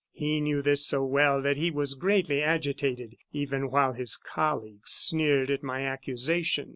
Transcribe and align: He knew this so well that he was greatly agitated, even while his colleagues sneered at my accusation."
He 0.13 0.41
knew 0.41 0.63
this 0.63 0.83
so 0.87 1.05
well 1.05 1.43
that 1.43 1.57
he 1.57 1.69
was 1.69 1.93
greatly 1.93 2.41
agitated, 2.41 3.17
even 3.33 3.69
while 3.69 3.93
his 3.93 4.17
colleagues 4.17 4.89
sneered 4.89 5.51
at 5.51 5.61
my 5.61 5.81
accusation." 5.81 6.69